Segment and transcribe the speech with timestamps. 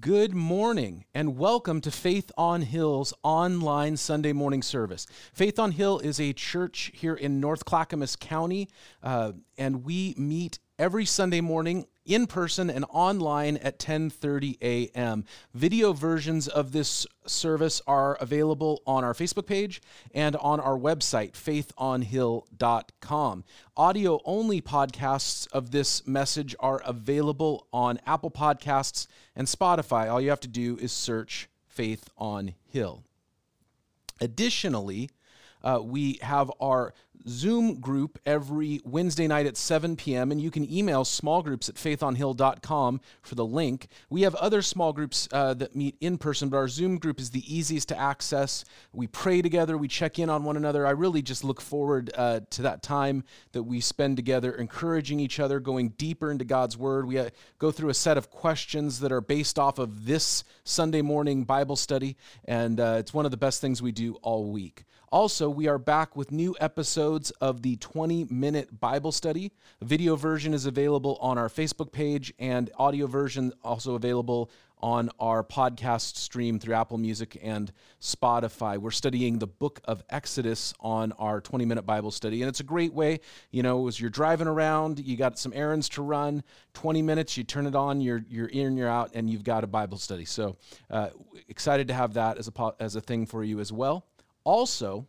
[0.00, 5.06] Good morning and welcome to Faith on Hill's online Sunday morning service.
[5.32, 8.68] Faith on Hill is a church here in North Clackamas County,
[9.04, 15.24] uh, and we meet every Sunday morning in person and online at 10:30 a.m.
[15.54, 19.80] Video versions of this service are available on our Facebook page
[20.12, 23.44] and on our website faithonhill.com.
[23.76, 30.10] Audio only podcasts of this message are available on Apple Podcasts and Spotify.
[30.10, 33.04] All you have to do is search Faith on Hill.
[34.20, 35.10] Additionally,
[35.64, 36.94] uh, we have our
[37.26, 41.76] Zoom group every Wednesday night at 7 p.m., and you can email small groups at
[41.76, 43.88] faithonhill.com for the link.
[44.10, 47.30] We have other small groups uh, that meet in person, but our Zoom group is
[47.30, 48.64] the easiest to access.
[48.92, 50.86] We pray together, we check in on one another.
[50.86, 55.40] I really just look forward uh, to that time that we spend together, encouraging each
[55.40, 57.06] other, going deeper into God's Word.
[57.06, 61.00] We uh, go through a set of questions that are based off of this Sunday
[61.00, 64.84] morning Bible study, and uh, it's one of the best things we do all week.
[65.14, 69.52] Also, we are back with new episodes of the 20 minute Bible study.
[69.80, 74.50] A video version is available on our Facebook page, and audio version also available
[74.82, 78.76] on our podcast stream through Apple Music and Spotify.
[78.76, 82.64] We're studying the book of Exodus on our 20 minute Bible study, and it's a
[82.64, 83.20] great way,
[83.52, 87.44] you know, as you're driving around, you got some errands to run, 20 minutes, you
[87.44, 90.24] turn it on, you're, you're in, you're out, and you've got a Bible study.
[90.24, 90.56] So
[90.90, 91.10] uh,
[91.48, 94.08] excited to have that as a, as a thing for you as well.
[94.44, 95.06] Also,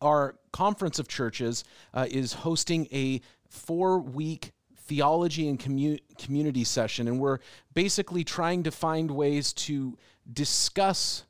[0.00, 7.08] our conference of churches uh, is hosting a four week theology and commu- community session,
[7.08, 7.38] and we're
[7.72, 9.96] basically trying to find ways to
[10.32, 11.24] discuss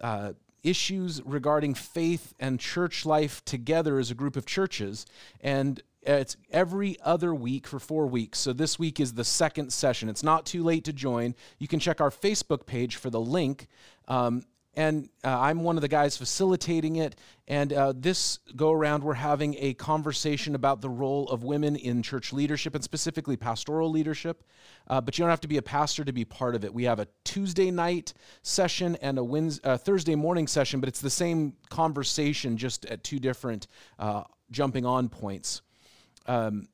[0.00, 0.32] uh,
[0.62, 5.06] issues regarding faith and church life together as a group of churches.
[5.40, 8.38] And it's every other week for four weeks.
[8.38, 10.08] So this week is the second session.
[10.08, 11.34] It's not too late to join.
[11.58, 13.68] You can check our Facebook page for the link.
[14.08, 14.44] Um,
[14.74, 17.16] and uh, I'm one of the guys facilitating it.
[17.46, 22.02] And uh, this go around, we're having a conversation about the role of women in
[22.02, 24.44] church leadership and specifically pastoral leadership.
[24.88, 26.72] Uh, but you don't have to be a pastor to be part of it.
[26.72, 31.00] We have a Tuesday night session and a Wednesday, uh, Thursday morning session, but it's
[31.00, 33.66] the same conversation, just at two different
[33.98, 35.60] uh, jumping on points.
[36.26, 36.68] Um,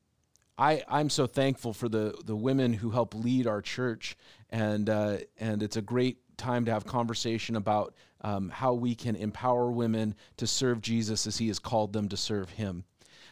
[0.57, 4.17] I, I'm so thankful for the, the women who help lead our church,
[4.49, 9.15] and, uh, and it's a great time to have conversation about um, how we can
[9.15, 12.83] empower women to serve Jesus as he has called them to serve him.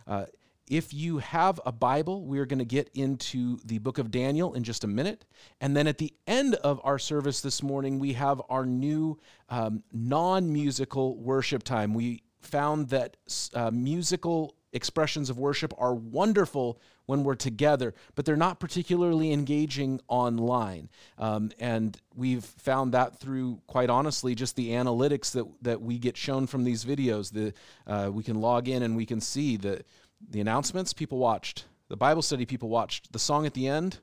[0.05, 0.25] Uh,
[0.69, 4.63] if you have a Bible, we're going to get into the book of Daniel in
[4.63, 5.23] just a minute.
[5.61, 9.17] And then at the end of our service this morning, we have our new
[9.49, 11.93] um, non musical worship time.
[11.93, 13.15] We found that
[13.53, 19.99] uh, musical expressions of worship are wonderful when we're together, but they're not particularly engaging
[20.07, 20.89] online.
[21.17, 26.17] Um, and we've found that through, quite honestly, just the analytics that, that we get
[26.17, 27.31] shown from these videos.
[27.31, 27.53] The,
[27.85, 29.83] uh, we can log in and we can see the,
[30.29, 33.99] the announcements people watched, the Bible study people watched, the song at the end,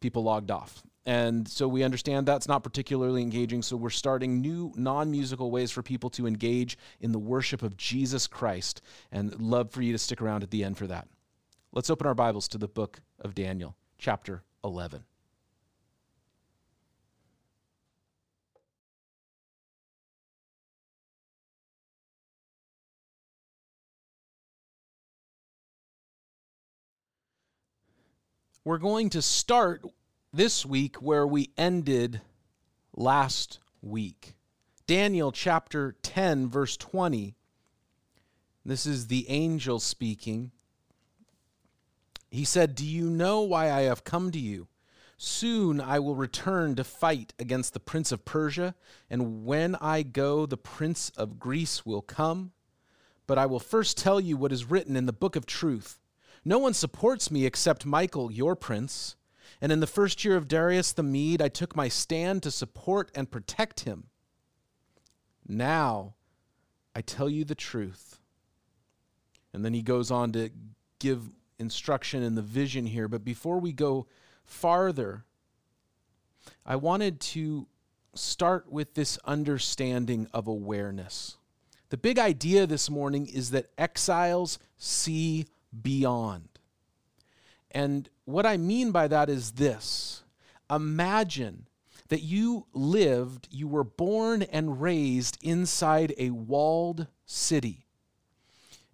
[0.00, 0.82] people logged off.
[1.04, 3.62] And so we understand that's not particularly engaging.
[3.62, 7.76] So we're starting new non musical ways for people to engage in the worship of
[7.76, 8.82] Jesus Christ.
[9.10, 11.08] And love for you to stick around at the end for that.
[11.72, 15.04] Let's open our Bibles to the book of Daniel, chapter 11.
[28.64, 29.84] We're going to start
[30.32, 32.22] this week where we ended
[32.94, 34.34] last week.
[34.86, 37.34] Daniel chapter 10, verse 20.
[38.64, 40.50] This is the angel speaking.
[42.30, 44.68] He said, Do you know why I have come to you?
[45.18, 48.74] Soon I will return to fight against the prince of Persia,
[49.10, 52.52] and when I go, the prince of Greece will come.
[53.26, 56.00] But I will first tell you what is written in the book of truth.
[56.44, 59.14] No one supports me except Michael, your prince.
[59.62, 63.12] And in the first year of Darius the Mede, I took my stand to support
[63.14, 64.08] and protect him.
[65.46, 66.14] Now
[66.96, 68.18] I tell you the truth.
[69.54, 70.50] And then he goes on to
[70.98, 71.30] give
[71.60, 73.06] instruction in the vision here.
[73.06, 74.08] But before we go
[74.44, 75.24] farther,
[76.66, 77.68] I wanted to
[78.16, 81.36] start with this understanding of awareness.
[81.90, 85.46] The big idea this morning is that exiles see
[85.82, 86.51] beyond.
[87.72, 90.22] And what I mean by that is this
[90.70, 91.66] imagine
[92.08, 97.86] that you lived, you were born and raised inside a walled city.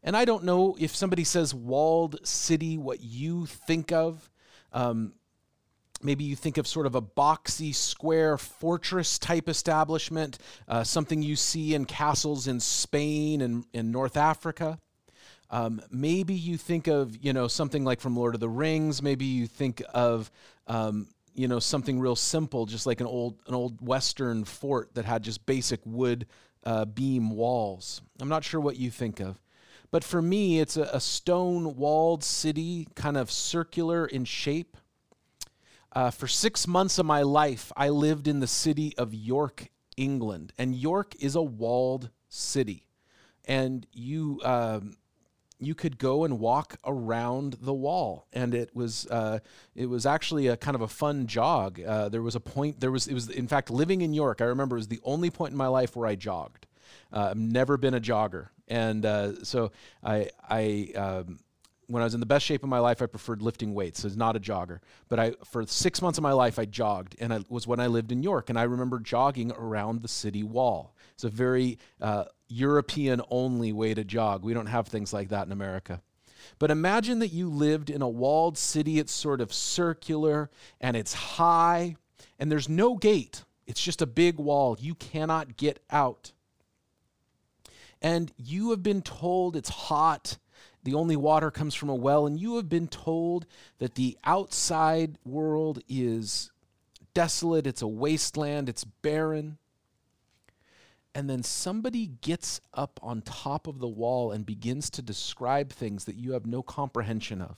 [0.02, 4.30] And I don't know if somebody says walled city, what you think of.
[4.72, 5.14] Um,
[6.00, 10.38] Maybe you think of sort of a boxy, square fortress type establishment,
[10.69, 14.78] uh, something you see in castles in Spain and in North Africa.
[15.50, 19.03] Um, maybe you think of you know something like from Lord of the Rings.
[19.03, 20.31] Maybe you think of
[20.67, 25.05] um, you know something real simple, just like an old an old Western fort that
[25.05, 26.27] had just basic wood
[26.65, 28.03] uh, beam walls.
[28.21, 29.41] I'm not sure what you think of,
[29.91, 34.77] but for me, it's a, a stone walled city, kind of circular in shape.
[35.93, 40.53] Uh, for six months of my life, I lived in the city of York, England,
[40.59, 42.87] and York is a walled city,
[43.47, 44.43] and you.
[44.45, 44.99] Um,
[45.58, 49.40] you could go and walk around the wall, and it was uh,
[49.75, 51.81] it was actually a kind of a fun jog.
[51.81, 52.81] Uh, there was a point.
[52.81, 54.40] There was it was in fact living in York.
[54.40, 56.66] I remember it was the only point in my life where I jogged.
[57.12, 59.72] Uh, I've never been a jogger, and uh, so
[60.02, 60.93] I I.
[60.96, 61.40] Um,
[61.88, 64.00] when I was in the best shape of my life, I preferred lifting weights.
[64.00, 66.64] So I was not a jogger, but I for six months of my life I
[66.64, 70.08] jogged, and it was when I lived in York, and I remember jogging around the
[70.08, 70.94] city wall.
[71.14, 74.44] It's a very uh, European only way to jog.
[74.44, 76.02] We don't have things like that in America.
[76.58, 78.99] But imagine that you lived in a walled city.
[78.99, 80.50] It's sort of circular
[80.81, 81.96] and it's high,
[82.38, 83.44] and there's no gate.
[83.67, 84.76] It's just a big wall.
[84.81, 86.32] You cannot get out.
[88.00, 90.38] And you have been told it's hot.
[90.88, 93.44] The only water comes from a well, and you have been told
[93.79, 96.50] that the outside world is
[97.12, 99.58] desolate, it's a wasteland, it's barren
[101.19, 106.05] and then somebody gets up on top of the wall and begins to describe things
[106.05, 107.56] that you have no comprehension of.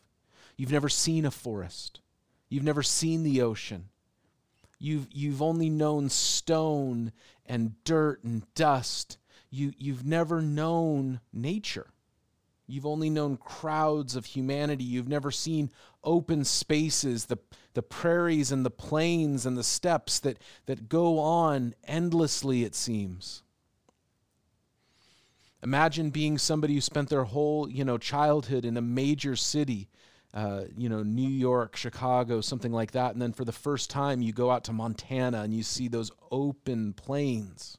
[0.57, 2.01] You've never seen a forest.
[2.49, 3.91] You've never seen the ocean.
[4.79, 7.13] You've, you've only known stone
[7.45, 9.19] and dirt and dust.
[9.51, 11.91] You, you've never known nature.
[12.71, 14.85] You've only known crowds of humanity.
[14.85, 15.71] You've never seen
[16.05, 17.39] open spaces, the,
[17.75, 23.43] the prairies and the plains and the steppes that, that go on endlessly, it seems.
[25.63, 29.89] Imagine being somebody who spent their whole, you know, childhood in a major city,
[30.33, 34.23] uh, you know, New York, Chicago, something like that, and then for the first time
[34.23, 37.77] you go out to Montana and you see those open plains.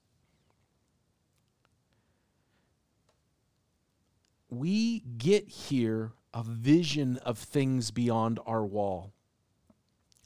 [4.52, 9.14] We get here a vision of things beyond our wall,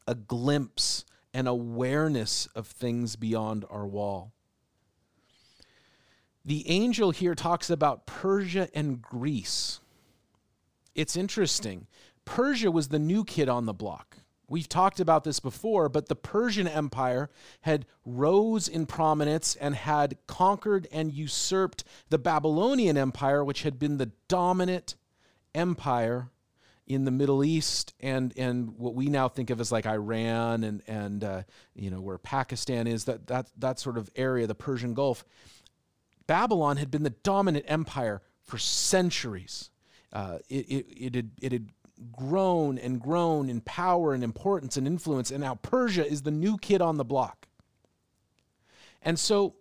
[0.05, 4.33] a glimpse, an awareness of things beyond our wall
[6.45, 9.79] the angel here talks about Persia and Greece.
[10.93, 11.87] It's interesting.
[12.23, 14.17] Persia was the new kid on the block.
[14.47, 17.29] We've talked about this before, but the Persian Empire
[17.61, 23.97] had rose in prominence and had conquered and usurped the Babylonian Empire, which had been
[23.97, 24.95] the dominant
[25.55, 26.29] empire
[26.87, 30.83] in the Middle East and and what we now think of as like Iran and
[30.87, 31.43] and uh,
[31.73, 35.25] you know where Pakistan is that that that sort of area, the Persian Gulf.
[36.27, 39.69] Babylon had been the dominant empire for centuries.
[40.11, 41.69] Uh, it, it, it, had, it had
[42.11, 46.57] grown and grown in power and importance and influence, and now Persia is the new
[46.57, 47.47] kid on the block.
[49.01, 49.55] And so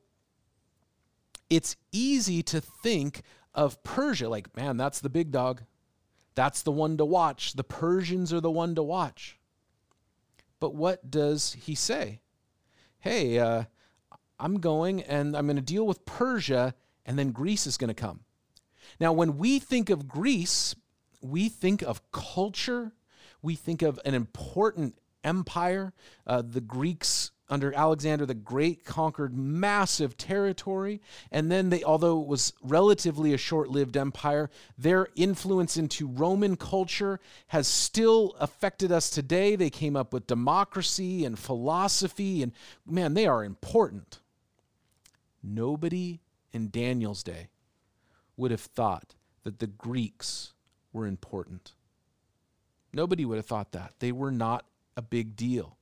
[1.51, 3.23] it's easy to think
[3.55, 5.63] of Persia like, man, that's the big dog.
[6.35, 7.53] That's the one to watch.
[7.53, 9.39] The Persians are the one to watch.
[10.59, 12.21] But what does he say?
[12.99, 13.65] Hey, uh,
[14.41, 16.75] I'm going and I'm going to deal with Persia,
[17.07, 18.21] and then Greece is going to come.
[18.99, 20.75] Now, when we think of Greece,
[21.25, 22.93] we think of culture,
[23.43, 25.93] we think of an important empire.
[26.27, 31.01] Uh, the Greeks under Alexander the Great conquered massive territory.
[31.31, 36.57] And then they, although it was relatively a short lived empire, their influence into Roman
[36.57, 39.57] culture has still affected us today.
[39.57, 42.53] They came up with democracy and philosophy, and
[42.87, 44.21] man, they are important.
[45.43, 46.21] Nobody
[46.53, 47.49] in Daniel's day
[48.37, 50.54] would have thought that the Greeks
[50.95, 51.73] were important.
[52.95, 53.93] Nobody would have thought that.
[53.99, 54.65] They were not
[54.97, 55.77] a big deal.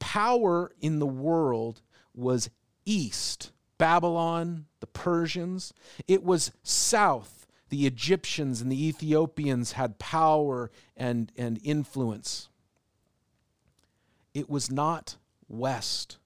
[0.00, 1.82] Power in the world
[2.14, 2.50] was
[2.84, 5.72] east, Babylon, the Persians.
[6.08, 12.48] It was south, the Egyptians and the Ethiopians had power and, and influence.
[14.32, 15.16] It was not
[15.48, 16.18] west,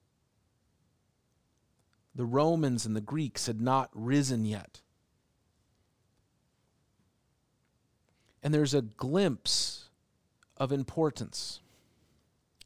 [2.14, 4.83] the Romans and the Greeks had not risen yet.
[8.43, 9.89] And there's a glimpse
[10.57, 11.61] of importance.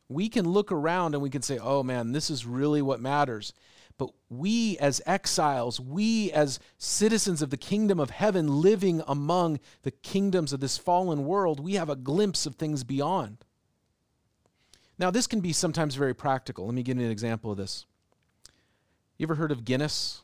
[0.08, 3.52] We can look around and we can say, oh man, this is really what matters.
[3.96, 9.92] But we, as exiles, we, as citizens of the kingdom of heaven, living among the
[9.92, 13.38] kingdoms of this fallen world, we have a glimpse of things beyond.
[14.98, 16.66] Now, this can be sometimes very practical.
[16.66, 17.86] Let me give you an example of this.
[19.16, 20.22] You ever heard of Guinness?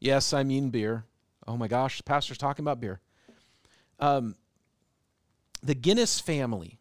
[0.00, 1.04] Yes, I mean beer.
[1.46, 3.00] Oh my gosh, the pastor's talking about beer.
[4.00, 4.36] Um,
[5.62, 6.78] the Guinness family,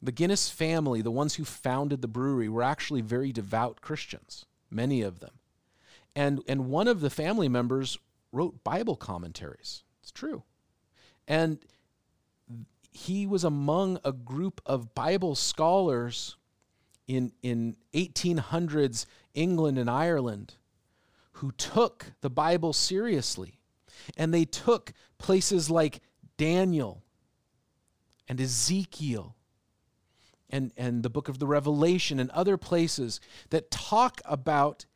[0.00, 5.02] the Guinness family, the ones who founded the brewery, were actually very devout Christians, many
[5.02, 5.32] of them.
[6.16, 7.98] And, and one of the family members
[8.32, 9.82] wrote Bible commentaries.
[10.02, 10.42] It's true.
[11.26, 11.58] And
[12.90, 16.36] he was among a group of Bible scholars
[17.06, 20.54] in, in 1800s England and Ireland
[21.32, 23.58] who took the Bible seriously.
[24.16, 26.00] And they took places like
[26.36, 27.03] Daniel
[28.28, 29.34] and Ezekiel
[30.50, 34.86] and, and the book of the Revelation and other places that talk about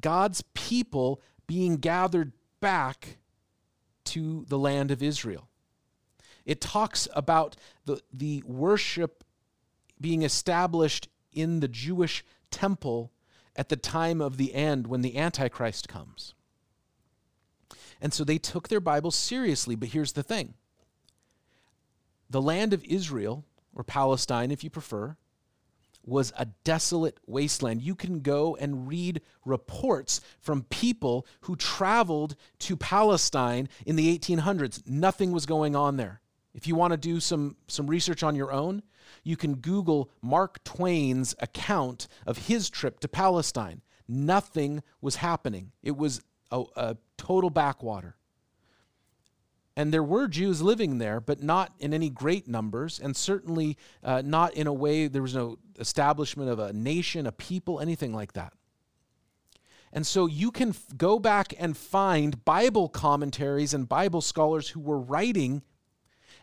[0.00, 3.18] God's people being gathered back
[4.04, 5.48] to the land of Israel.
[6.44, 9.24] It talks about the, the worship
[10.00, 13.12] being established in the Jewish temple
[13.56, 16.34] at the time of the end when the Antichrist comes.
[18.00, 20.54] And so they took their Bible seriously, but here's the thing
[22.28, 25.16] the land of Israel, or Palestine if you prefer,
[26.06, 27.82] was a desolate wasteland.
[27.82, 34.86] You can go and read reports from people who traveled to Palestine in the 1800s.
[34.86, 36.20] Nothing was going on there.
[36.54, 38.82] If you want to do some, some research on your own,
[39.24, 43.82] you can Google Mark Twain's account of his trip to Palestine.
[44.08, 48.16] Nothing was happening, it was a, a total backwater.
[49.76, 54.22] And there were Jews living there, but not in any great numbers, and certainly uh,
[54.24, 58.32] not in a way, there was no establishment of a nation, a people, anything like
[58.32, 58.54] that.
[59.92, 64.80] And so you can f- go back and find Bible commentaries and Bible scholars who
[64.80, 65.62] were writing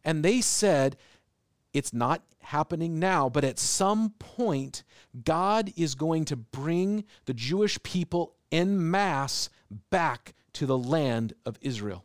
[0.03, 0.97] and they said,
[1.73, 4.83] it's not happening now, but at some point,
[5.23, 9.49] God is going to bring the Jewish people en masse
[9.89, 12.03] back to the land of Israel.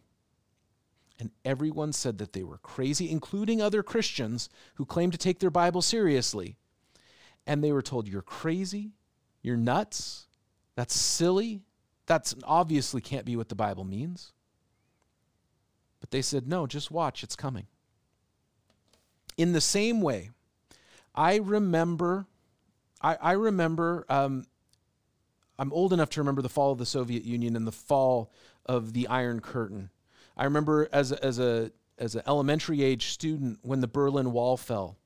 [1.19, 5.51] And everyone said that they were crazy, including other Christians who claimed to take their
[5.51, 6.57] Bible seriously.
[7.47, 8.93] And they were told, You're crazy,
[9.43, 10.27] you're nuts,
[10.77, 11.63] that's silly,
[12.07, 14.33] that's obviously can't be what the Bible means.
[16.01, 17.67] But they said, No, just watch, it's coming.
[19.37, 20.31] In the same way,
[21.15, 22.27] I remember,
[23.01, 24.47] I, I remember, um,
[25.59, 28.31] I'm old enough to remember the fall of the Soviet Union and the fall
[28.67, 29.91] of the Iron Curtain.
[30.39, 34.57] I remember as a, as a as an elementary age student when the Berlin Wall
[34.57, 34.97] fell,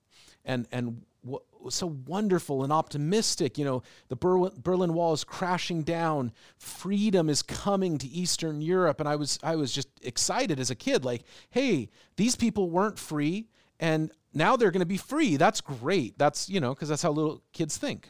[0.45, 3.57] and and what was so wonderful and optimistic.
[3.57, 6.33] You know, the Berlin Wall is crashing down.
[6.59, 10.75] Freedom is coming to Eastern Europe, and I was I was just excited as a
[10.75, 11.05] kid.
[11.05, 13.49] Like, hey, these people weren't free,
[13.81, 15.37] and now they're going to be free.
[15.37, 16.19] That's great.
[16.19, 18.09] That's, you know, because that's how little kids think.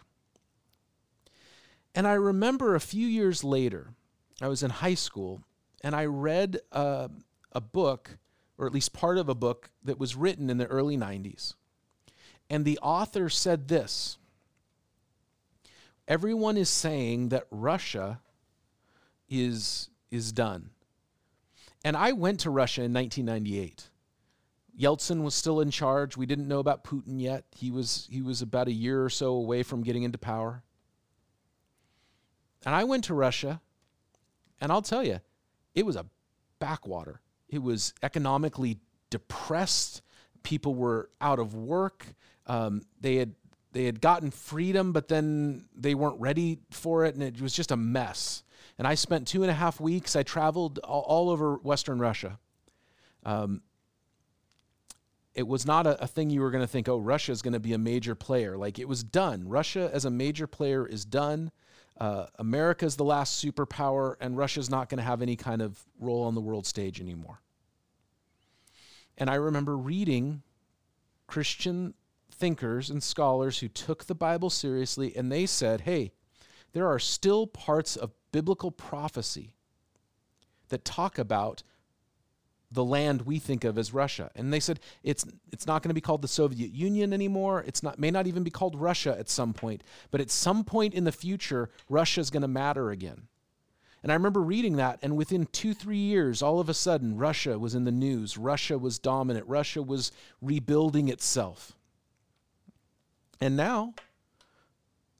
[1.95, 3.91] And I remember a few years later,
[4.41, 5.43] I was in high school,
[5.83, 7.09] and I read uh,
[7.53, 8.19] a book,
[8.59, 11.55] or at least part of a book, that was written in the early 90s.
[12.49, 14.19] And the author said this
[16.07, 18.21] Everyone is saying that Russia
[19.29, 20.71] is, is done.
[21.85, 23.89] And I went to Russia in 1998.
[24.79, 26.17] Yeltsin was still in charge.
[26.17, 27.45] We didn't know about Putin yet.
[27.53, 30.63] He was, he was about a year or so away from getting into power.
[32.65, 33.61] And I went to Russia,
[34.61, 35.21] and I'll tell you,
[35.75, 36.07] it was a
[36.59, 37.21] backwater.
[37.49, 38.79] It was economically
[39.11, 40.03] depressed.
[40.43, 42.07] People were out of work.
[42.47, 43.35] Um, they had
[43.73, 47.71] they had gotten freedom, but then they weren't ready for it, and it was just
[47.71, 48.43] a mess.
[48.79, 50.15] And I spent two and a half weeks.
[50.15, 52.39] I traveled all, all over Western Russia.
[53.25, 53.63] Um,
[55.35, 57.55] it was not a, a thing you were going to think, oh, Russia is going
[57.55, 58.57] to be a major player.
[58.57, 59.49] Like it was done.
[59.49, 61.51] Russia as a major player is done.
[61.99, 65.63] Uh, America is the last superpower, and Russia is not going to have any kind
[65.63, 67.41] of role on the world stage anymore.
[69.19, 70.43] And I remember reading
[71.27, 71.95] Christian
[72.31, 76.13] thinkers and scholars who took the Bible seriously, and they said, hey,
[76.73, 79.55] there are still parts of biblical prophecy
[80.71, 81.63] that talk about
[82.73, 84.31] the land we think of as Russia.
[84.35, 87.63] And they said it's it's not going to be called the Soviet Union anymore.
[87.67, 90.95] It's not may not even be called Russia at some point, but at some point
[90.95, 93.29] in the future Russia is going to matter again.
[94.03, 97.75] And I remember reading that and within 2-3 years all of a sudden Russia was
[97.75, 98.37] in the news.
[98.37, 99.47] Russia was dominant.
[99.47, 100.11] Russia was
[100.41, 101.73] rebuilding itself.
[103.41, 103.95] And now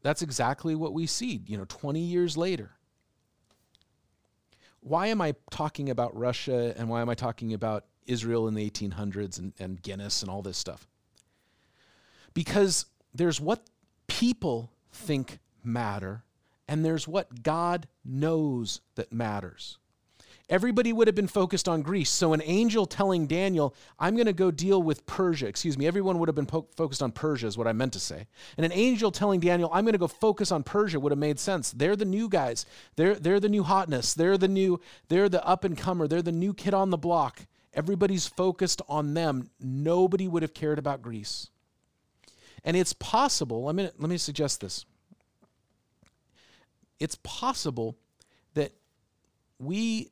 [0.03, 2.73] that's exactly what we see, you know, 20 years later
[4.83, 8.69] why am I talking about Russia and why am I talking about Israel in the
[8.69, 10.87] 1800s and, and Guinness and all this stuff?
[12.35, 13.63] Because there's what
[14.09, 16.25] people think matter,
[16.67, 19.79] and there's what God knows that matters.
[20.49, 22.11] Everybody would have been focused on Greece.
[22.11, 26.19] So, an angel telling Daniel, I'm going to go deal with Persia, excuse me, everyone
[26.19, 28.27] would have been po- focused on Persia, is what I meant to say.
[28.57, 31.39] And an angel telling Daniel, I'm going to go focus on Persia would have made
[31.39, 31.71] sense.
[31.71, 32.67] They're the new guys.
[32.97, 34.15] They're, they're the new hotness.
[34.15, 36.07] They're the new, they're the up and comer.
[36.09, 37.47] They're the new kid on the block.
[37.73, 39.49] Everybody's focused on them.
[39.59, 41.49] Nobody would have cared about Greece.
[42.65, 44.85] And it's possible, let me, let me suggest this.
[47.01, 47.97] It's possible
[48.55, 48.73] that
[49.59, 50.11] we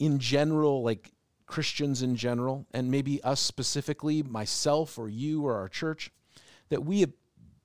[0.00, 1.12] in general, like
[1.46, 6.10] Christians in general, and maybe us specifically, myself or you or our church,
[6.70, 7.12] that we have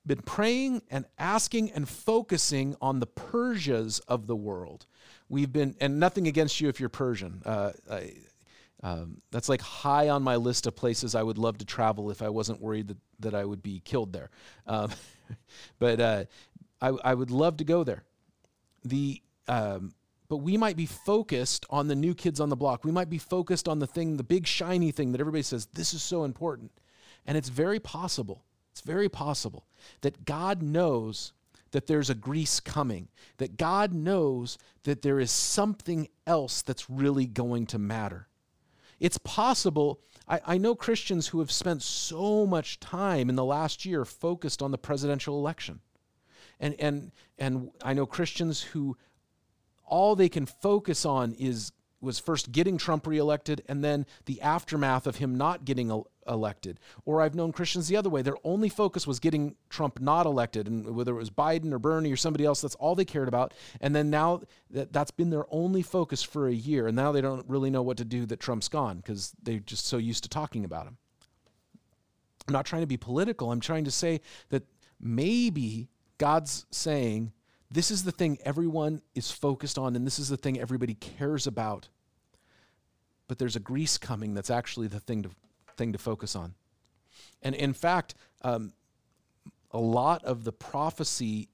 [0.06, 4.86] been praying and asking and focusing on the Persias of the world.
[5.28, 7.42] We've been, and nothing against you if you're Persian.
[7.44, 8.12] Uh, I,
[8.82, 12.22] um, that's like high on my list of places I would love to travel if
[12.22, 14.30] I wasn't worried that, that I would be killed there.
[14.66, 14.90] Um,
[15.78, 16.24] but uh,
[16.80, 18.04] I, I, would love to go there.
[18.84, 19.92] The um,
[20.28, 22.84] but we might be focused on the new kids on the block.
[22.84, 25.94] We might be focused on the thing, the big shiny thing that everybody says, this
[25.94, 26.72] is so important.
[27.26, 29.66] And it's very possible, it's very possible
[30.00, 31.32] that God knows
[31.72, 37.26] that there's a Greece coming, that God knows that there is something else that's really
[37.26, 38.28] going to matter.
[38.98, 40.00] It's possible.
[40.28, 44.62] I, I know Christians who have spent so much time in the last year focused
[44.62, 45.80] on the presidential election.
[46.58, 48.96] And, and, and I know Christians who
[49.86, 55.06] all they can focus on is was first getting Trump reelected and then the aftermath
[55.06, 56.78] of him not getting el- elected.
[57.04, 58.22] Or I've known Christians the other way.
[58.22, 62.12] Their only focus was getting Trump not elected, and whether it was Biden or Bernie
[62.12, 63.54] or somebody else, that's all they cared about.
[63.80, 67.20] And then now that that's been their only focus for a year, and now they
[67.20, 70.28] don't really know what to do that Trump's gone because they're just so used to
[70.28, 70.98] talking about him.
[72.46, 73.50] I'm not trying to be political.
[73.50, 74.64] I'm trying to say that
[75.00, 77.32] maybe God's saying,
[77.70, 81.46] this is the thing everyone is focused on, and this is the thing everybody cares
[81.46, 81.88] about.
[83.28, 85.30] But there's a Greece coming that's actually the thing to,
[85.76, 86.54] thing to focus on.
[87.42, 88.72] And in fact, um,
[89.72, 91.48] a lot of the prophecy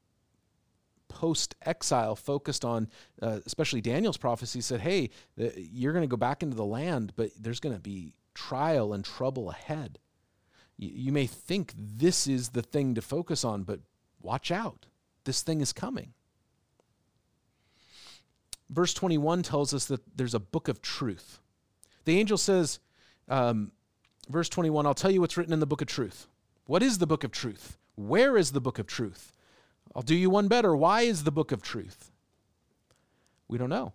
[1.09, 2.89] post exile focused on,
[3.21, 7.13] uh, especially Daniel's prophecy, said, hey, the, you're going to go back into the land,
[7.17, 9.99] but there's going to be trial and trouble ahead.
[10.77, 13.81] You, you may think this is the thing to focus on, but
[14.21, 14.87] watch out.
[15.25, 16.13] This thing is coming.
[18.69, 21.41] Verse 21 tells us that there's a book of truth.
[22.05, 22.79] The angel says,
[23.29, 23.73] um,
[24.29, 26.27] verse 21, I'll tell you what's written in the book of truth.
[26.67, 27.77] What is the book of truth?
[27.97, 29.33] Where is the book of truth?
[29.95, 30.75] I'll do you one better.
[30.75, 32.11] Why is the book of truth?
[33.47, 33.93] We don't know.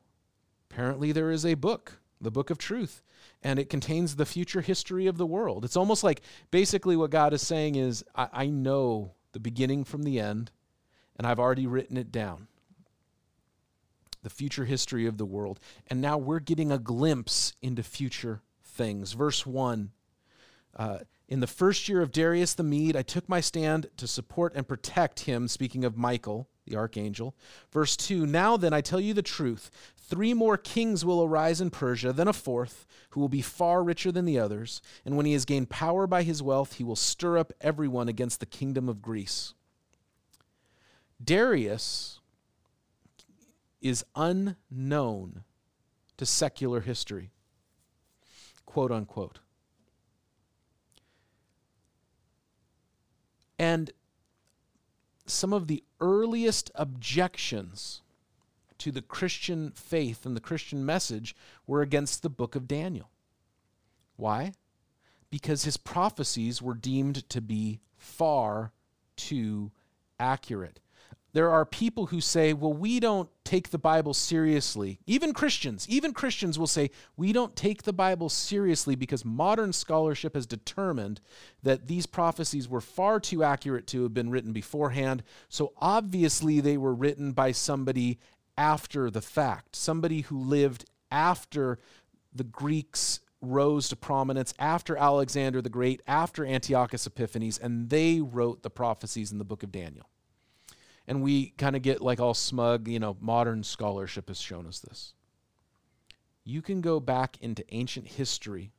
[0.69, 3.01] Apparently, there is a book, the book of truth,
[3.41, 5.65] and it contains the future history of the world.
[5.65, 10.03] It's almost like basically what God is saying is, I, I know the beginning from
[10.03, 10.51] the end,
[11.17, 12.47] and I've already written it down.
[14.23, 15.59] The future history of the world.
[15.87, 19.13] And now we're getting a glimpse into future things.
[19.13, 19.91] Verse 1
[20.75, 24.53] uh, In the first year of Darius the Mede, I took my stand to support
[24.55, 27.35] and protect him, speaking of Michael, the archangel.
[27.71, 29.71] Verse 2 Now then, I tell you the truth.
[29.97, 34.11] Three more kings will arise in Persia, then a fourth, who will be far richer
[34.11, 34.81] than the others.
[35.05, 38.39] And when he has gained power by his wealth, he will stir up everyone against
[38.39, 39.53] the kingdom of Greece.
[41.23, 42.19] Darius
[43.81, 45.43] is unknown
[46.17, 47.31] to secular history,
[48.65, 49.39] quote unquote.
[53.59, 53.91] And
[55.25, 58.01] some of the earliest objections
[58.77, 63.09] to the Christian faith and the Christian message were against the book of Daniel.
[64.15, 64.53] Why?
[65.29, 68.71] Because his prophecies were deemed to be far
[69.15, 69.71] too
[70.19, 70.79] accurate
[71.33, 74.99] there are people who say, well, we don't take the Bible seriously.
[75.05, 80.35] Even Christians, even Christians will say, we don't take the Bible seriously because modern scholarship
[80.35, 81.21] has determined
[81.63, 85.21] that these prophecies were far too accurate to have been written beforehand.
[85.49, 88.19] So obviously they were written by somebody
[88.57, 91.77] after the fact, somebody who lived after
[92.33, 98.63] the Greeks rose to prominence after Alexander the Great, after Antiochus Epiphanes, and they wrote
[98.63, 100.09] the prophecies in the book of Daniel
[101.07, 104.79] and we kind of get like all smug, you know, modern scholarship has shown us
[104.79, 105.13] this.
[106.43, 108.71] You can go back into ancient history,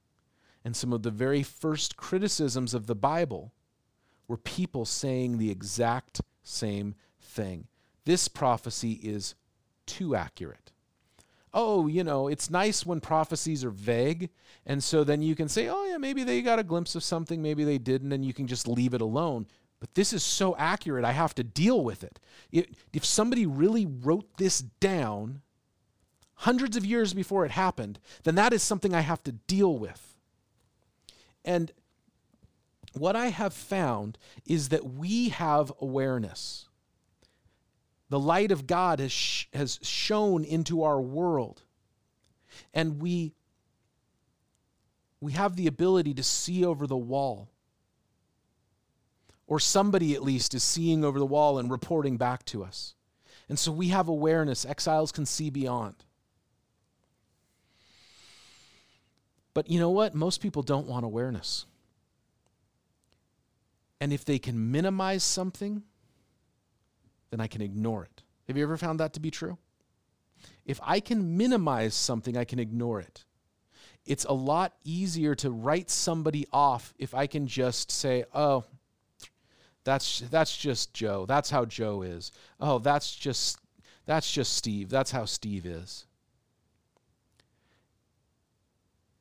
[0.64, 3.52] and some of the very first criticisms of the Bible
[4.26, 7.66] were people saying the exact same thing.
[8.04, 9.34] This prophecy is
[9.86, 10.72] too accurate.
[11.54, 14.28] Oh, you know, it's nice when prophecies are vague.
[14.66, 17.40] And so then you can say, oh, yeah, maybe they got a glimpse of something,
[17.40, 19.46] maybe they didn't, and you can just leave it alone.
[19.80, 22.18] But this is so accurate, I have to deal with it.
[22.92, 25.42] If somebody really wrote this down
[26.34, 30.16] hundreds of years before it happened, then that is something I have to deal with.
[31.44, 31.72] And
[32.92, 36.68] what I have found is that we have awareness.
[38.08, 41.62] The light of God has, sh- has shone into our world.
[42.72, 43.34] And we,
[45.20, 47.48] we have the ability to see over the wall.
[49.48, 52.94] Or somebody at least is seeing over the wall and reporting back to us.
[53.48, 54.64] And so we have awareness.
[54.64, 56.04] Exiles can see beyond.
[59.54, 60.14] But you know what?
[60.14, 61.64] Most people don't want awareness.
[64.00, 65.82] And if they can minimize something,
[67.30, 68.22] then I can ignore it.
[68.46, 69.58] Have you ever found that to be true?
[70.64, 73.24] If I can minimize something, I can ignore it.
[74.04, 78.64] It's a lot easier to write somebody off if I can just say, oh,
[79.88, 81.24] that's, that's just Joe.
[81.26, 82.30] That's how Joe is.
[82.60, 83.58] Oh, that's just,
[84.06, 84.90] that's just Steve.
[84.90, 86.06] That's how Steve is.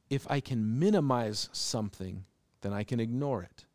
[0.10, 2.26] If I can minimize something,
[2.62, 3.66] then I can ignore it.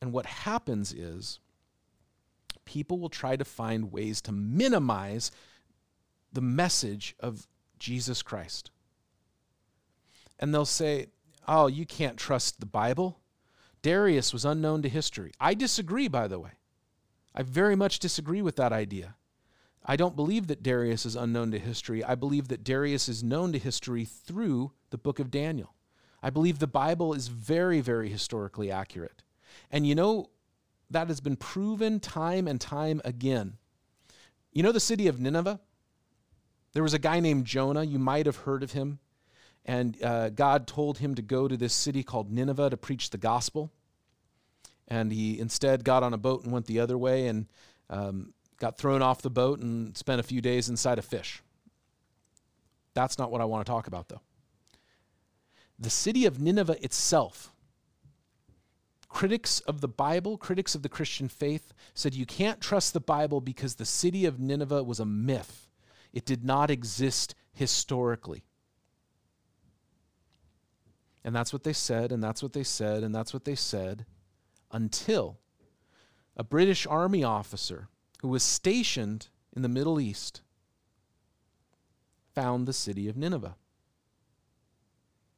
[0.00, 1.38] And what happens is
[2.64, 5.30] people will try to find ways to minimize
[6.32, 7.46] the message of
[7.78, 8.70] Jesus Christ.
[10.40, 11.06] And they'll say,
[11.46, 13.20] oh, you can't trust the Bible.
[13.82, 15.32] Darius was unknown to history.
[15.40, 16.52] I disagree, by the way.
[17.34, 19.16] I very much disagree with that idea.
[19.84, 22.04] I don't believe that Darius is unknown to history.
[22.04, 25.74] I believe that Darius is known to history through the book of Daniel.
[26.22, 29.22] I believe the Bible is very, very historically accurate.
[29.70, 30.30] And you know,
[30.90, 33.54] that has been proven time and time again.
[34.52, 35.60] You know the city of Nineveh?
[36.74, 37.82] There was a guy named Jonah.
[37.82, 39.00] You might have heard of him.
[39.64, 43.18] And uh, God told him to go to this city called Nineveh to preach the
[43.18, 43.70] gospel.
[44.88, 47.46] And he instead got on a boat and went the other way and
[47.88, 51.42] um, got thrown off the boat and spent a few days inside a fish.
[52.94, 54.20] That's not what I want to talk about, though.
[55.78, 57.52] The city of Nineveh itself
[59.12, 63.40] critics of the Bible, critics of the Christian faith, said you can't trust the Bible
[63.40, 65.68] because the city of Nineveh was a myth.
[66.12, 68.44] It did not exist historically.
[71.24, 74.04] And that's what they said, and that's what they said, and that's what they said
[74.72, 75.38] until
[76.36, 77.88] a British army officer
[78.22, 80.40] who was stationed in the Middle East
[82.34, 83.56] found the city of Nineveh.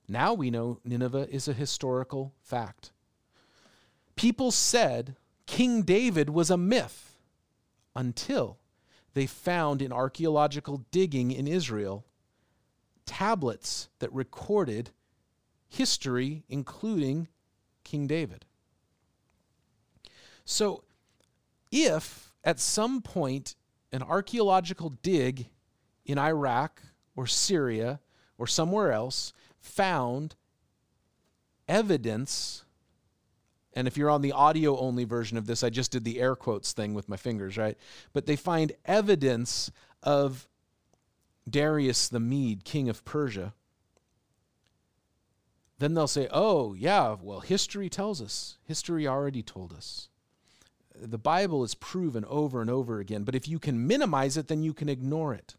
[0.08, 2.92] Now we know Nineveh is a historical fact.
[4.16, 5.16] People said
[5.46, 7.18] King David was a myth
[7.96, 8.58] until
[9.14, 12.04] they found in archaeological digging in Israel
[13.06, 14.90] tablets that recorded
[15.74, 17.28] history, including
[17.84, 18.44] King David.
[20.44, 20.84] So,
[21.70, 23.56] if at some point
[23.92, 25.46] an archaeological dig
[26.04, 26.82] in Iraq
[27.16, 28.00] or Syria
[28.38, 30.34] or somewhere else found
[31.66, 32.64] evidence
[33.74, 36.36] and if you're on the audio only version of this, I just did the air
[36.36, 37.76] quotes thing with my fingers, right?
[38.12, 39.70] But they find evidence
[40.02, 40.48] of
[41.48, 43.52] Darius the Mede, king of Persia.
[45.78, 48.58] Then they'll say, oh, yeah, well, history tells us.
[48.64, 50.08] History already told us.
[50.94, 54.62] The Bible is proven over and over again, but if you can minimize it, then
[54.62, 55.56] you can ignore it.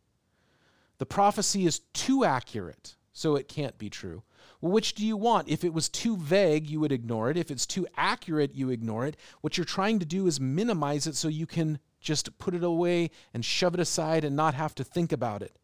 [0.97, 4.23] The prophecy is too accurate, so it can't be true.
[4.61, 5.49] Well, which do you want?
[5.49, 7.35] If it was too vague, you would ignore it.
[7.37, 9.17] If it's too accurate, you ignore it.
[9.41, 13.11] What you're trying to do is minimize it so you can just put it away
[13.33, 15.57] and shove it aside and not have to think about it.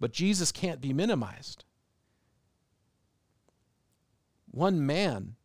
[0.00, 1.64] But Jesus can't be minimized.
[4.50, 5.36] One man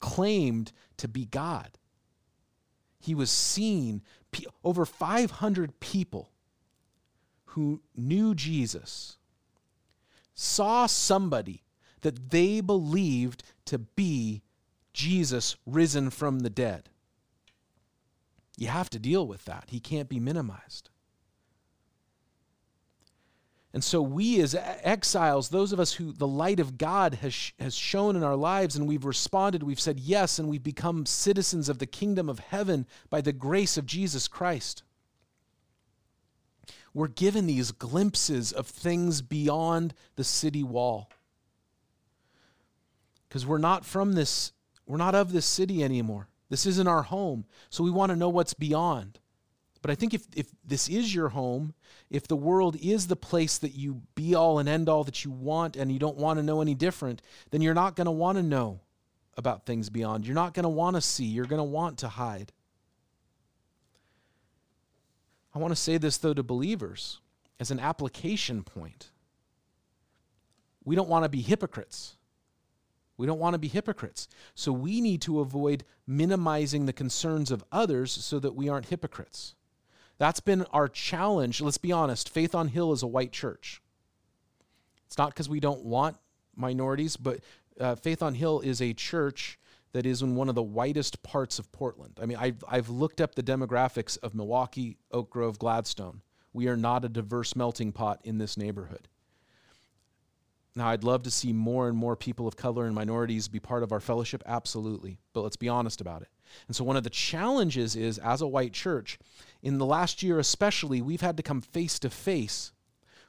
[0.00, 1.78] claimed to be God.
[3.00, 4.02] He was seen,
[4.64, 6.30] over 500 people
[7.46, 9.18] who knew Jesus
[10.34, 11.64] saw somebody
[12.02, 14.42] that they believed to be
[14.92, 16.88] Jesus risen from the dead.
[18.56, 19.64] You have to deal with that.
[19.68, 20.90] He can't be minimized.
[23.74, 27.74] And so, we as exiles, those of us who the light of God has, has
[27.74, 31.78] shown in our lives, and we've responded, we've said yes, and we've become citizens of
[31.78, 34.82] the kingdom of heaven by the grace of Jesus Christ.
[36.92, 41.08] We're given these glimpses of things beyond the city wall
[43.32, 44.52] because we're not from this,
[44.84, 46.28] we're not of this city anymore.
[46.50, 47.46] This isn't our home.
[47.70, 49.20] So we want to know what's beyond.
[49.82, 51.74] But I think if, if this is your home,
[52.08, 55.32] if the world is the place that you be all and end all that you
[55.32, 58.38] want and you don't want to know any different, then you're not going to want
[58.38, 58.80] to know
[59.36, 60.24] about things beyond.
[60.24, 62.52] You're not going to want to see, you're going to want to hide.
[65.54, 67.20] I want to say this, though, to believers
[67.58, 69.10] as an application point.
[70.84, 72.16] We don't want to be hypocrites.
[73.16, 74.28] We don't want to be hypocrites.
[74.54, 79.54] So we need to avoid minimizing the concerns of others so that we aren't hypocrites.
[80.22, 81.60] That's been our challenge.
[81.60, 83.82] Let's be honest Faith on Hill is a white church.
[85.06, 86.16] It's not because we don't want
[86.54, 87.40] minorities, but
[87.80, 89.58] uh, Faith on Hill is a church
[89.90, 92.20] that is in one of the whitest parts of Portland.
[92.22, 96.20] I mean, I've, I've looked up the demographics of Milwaukie, Oak Grove, Gladstone.
[96.52, 99.08] We are not a diverse melting pot in this neighborhood.
[100.76, 103.82] Now, I'd love to see more and more people of color and minorities be part
[103.82, 106.28] of our fellowship, absolutely, but let's be honest about it.
[106.68, 109.18] And so, one of the challenges is, as a white church,
[109.62, 112.72] in the last year especially, we've had to come face to face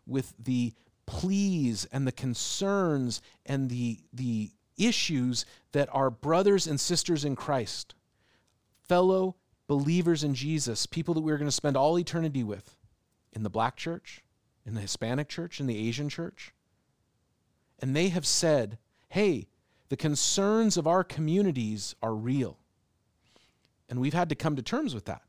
[0.05, 0.73] with the
[1.05, 7.93] pleas and the concerns and the, the issues that our brothers and sisters in Christ,
[8.87, 9.35] fellow
[9.67, 12.75] believers in Jesus, people that we're going to spend all eternity with
[13.31, 14.23] in the black church,
[14.65, 16.53] in the Hispanic church, in the Asian church.
[17.79, 18.77] And they have said,
[19.09, 19.47] hey,
[19.89, 22.57] the concerns of our communities are real.
[23.89, 25.21] And we've had to come to terms with that.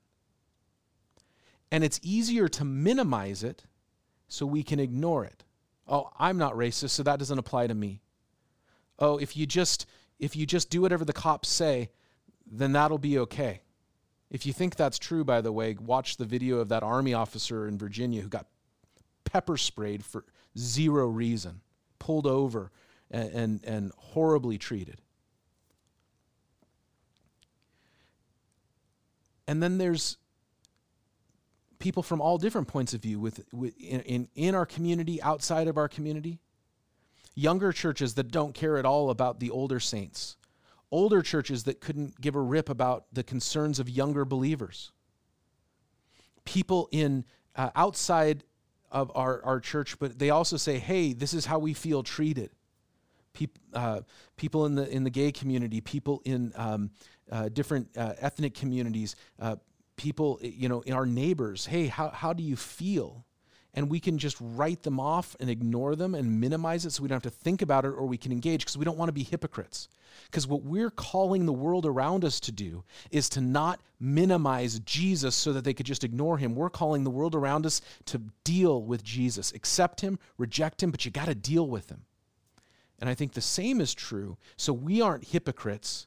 [1.75, 3.65] And it's easier to minimize it
[4.29, 5.43] so we can ignore it.
[5.89, 8.01] Oh, I'm not racist, so that doesn't apply to me.
[9.01, 9.85] Oh, if you just
[10.21, 11.91] if you just do whatever the cops say,
[12.47, 13.63] then that'll be okay.
[14.31, 17.67] If you think that's true, by the way, watch the video of that army officer
[17.67, 18.47] in Virginia who got
[19.25, 20.25] pepper sprayed for
[20.57, 21.61] zero reason,
[21.99, 22.71] pulled over,
[23.11, 25.01] and, and, and horribly treated.
[29.49, 30.19] And then there's
[31.85, 35.77] people from all different points of view with, with in, in, our community, outside of
[35.77, 36.39] our community.
[37.35, 40.37] Younger churches that don't care at all about the older saints.
[40.91, 44.93] Older churches that couldn't give a rip about the concerns of younger believers.
[46.47, 48.45] People in uh, outside
[48.91, 52.49] of our, our church, but they also say, hey, this is how we feel treated.
[53.35, 54.01] Peop, uh,
[54.39, 56.93] people in the, in the gay community, people in um,
[57.31, 59.57] uh, different uh, ethnic communities, uh,
[59.97, 63.25] people, eh, you know, our neighbors, hey, how, how do you feel?
[63.77, 67.09] And we can just write them off and ignore them and minimize it so we
[67.09, 69.13] don't have to think about it or we can engage because we don't want to
[69.13, 69.89] be hypocrites.
[70.27, 75.35] Because what we're calling the world around us to do is to not minimize Jesus
[75.35, 76.55] so that they could just ignore him.
[76.55, 81.05] We're calling the world around us to deal with Jesus, accept him, reject him, but
[81.05, 82.03] you got to deal with him.
[83.01, 84.37] And I think the same is true.
[84.57, 86.07] So we aren't hypocrites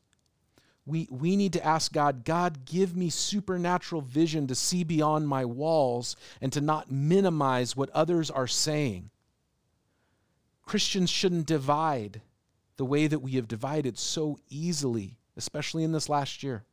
[0.88, 5.44] we, we need to ask God, God, give me supernatural vision to see beyond my
[5.44, 9.10] walls and to not minimize what others are saying.
[10.66, 12.22] Christians shouldn't divide
[12.78, 16.64] the way that we have divided so easily, especially in this last year.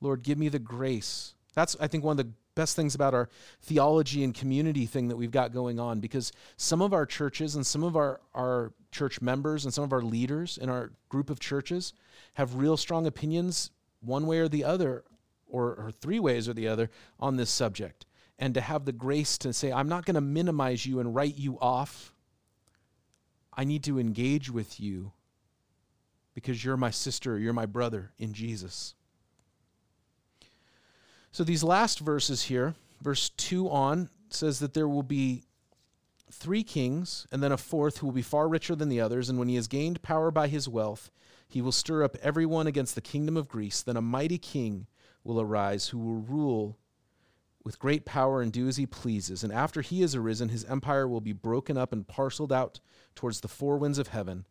[0.00, 1.34] Lord, give me the grace.
[1.54, 3.28] That's, I think, one of the best things about our
[3.60, 7.64] theology and community thing that we've got going on because some of our churches and
[7.64, 11.38] some of our, our church members and some of our leaders in our group of
[11.38, 11.92] churches
[12.34, 15.04] have real strong opinions one way or the other,
[15.46, 16.90] or, or three ways or the other,
[17.20, 18.06] on this subject.
[18.38, 21.36] And to have the grace to say, I'm not going to minimize you and write
[21.36, 22.12] you off.
[23.54, 25.12] I need to engage with you
[26.34, 28.94] because you're my sister, you're my brother in Jesus.
[31.36, 35.42] So these last verses here, verse 2 on, says that there will be
[36.32, 39.28] three kings and then a fourth who will be far richer than the others.
[39.28, 41.10] And when he has gained power by his wealth,
[41.46, 43.82] he will stir up everyone against the kingdom of Greece.
[43.82, 44.86] Then a mighty king
[45.24, 46.78] will arise who will rule
[47.62, 49.44] with great power and do as he pleases.
[49.44, 52.80] And after he has arisen, his empire will be broken up and parceled out
[53.14, 54.46] towards the four winds of heaven.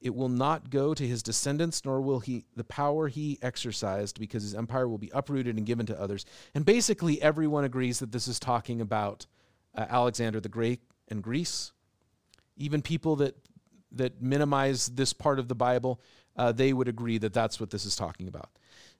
[0.00, 4.42] It will not go to his descendants, nor will he the power he exercised, because
[4.42, 6.24] his empire will be uprooted and given to others.
[6.54, 9.26] And basically, everyone agrees that this is talking about
[9.74, 11.72] uh, Alexander the Great and Greece.
[12.56, 13.36] Even people that
[13.92, 16.00] that minimize this part of the Bible
[16.38, 18.50] uh, they would agree that that's what this is talking about.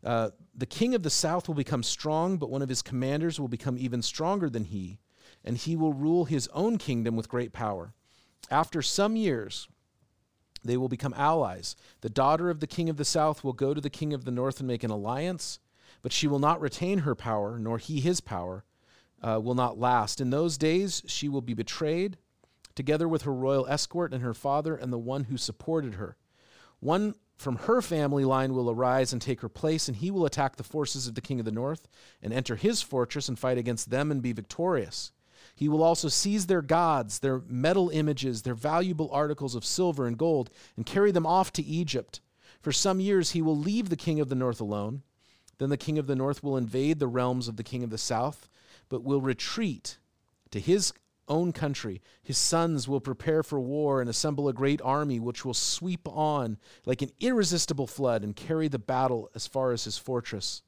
[0.04, 3.48] Uh, the king of the south will become strong, but one of his commanders will
[3.48, 4.98] become even stronger than he,
[5.44, 7.94] and he will rule his own kingdom with great power.
[8.50, 9.68] After some years,
[10.68, 11.74] they will become allies.
[12.02, 14.30] The daughter of the king of the south will go to the king of the
[14.30, 15.58] north and make an alliance,
[16.02, 18.64] but she will not retain her power, nor he his power
[19.22, 20.20] uh, will not last.
[20.20, 22.18] In those days, she will be betrayed,
[22.74, 26.16] together with her royal escort and her father and the one who supported her.
[26.80, 30.56] One from her family line will arise and take her place, and he will attack
[30.56, 31.88] the forces of the king of the north
[32.22, 35.12] and enter his fortress and fight against them and be victorious.
[35.58, 40.16] He will also seize their gods, their metal images, their valuable articles of silver and
[40.16, 42.20] gold, and carry them off to Egypt.
[42.60, 45.02] For some years he will leave the king of the north alone.
[45.58, 47.98] Then the king of the north will invade the realms of the king of the
[47.98, 48.48] south,
[48.88, 49.98] but will retreat
[50.52, 50.92] to his
[51.26, 52.02] own country.
[52.22, 56.56] His sons will prepare for war and assemble a great army which will sweep on
[56.86, 60.62] like an irresistible flood and carry the battle as far as his fortress.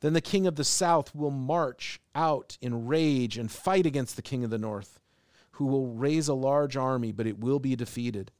[0.00, 4.22] Then the king of the south will march out in rage and fight against the
[4.22, 5.00] king of the north,
[5.52, 8.30] who will raise a large army, but it will be defeated.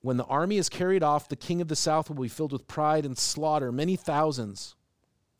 [0.00, 2.68] When the army is carried off, the king of the south will be filled with
[2.68, 4.76] pride and slaughter many thousands,